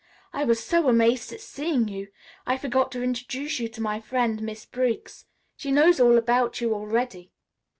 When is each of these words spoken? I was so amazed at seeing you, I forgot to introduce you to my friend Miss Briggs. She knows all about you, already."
I 0.33 0.45
was 0.45 0.59
so 0.63 0.89
amazed 0.89 1.31
at 1.31 1.41
seeing 1.41 1.87
you, 1.87 2.07
I 2.47 2.57
forgot 2.57 2.91
to 2.93 3.03
introduce 3.03 3.59
you 3.59 3.69
to 3.69 3.81
my 3.81 3.99
friend 4.01 4.41
Miss 4.41 4.65
Briggs. 4.65 5.25
She 5.55 5.71
knows 5.71 5.99
all 5.99 6.17
about 6.17 6.59
you, 6.59 6.73
already." 6.73 7.31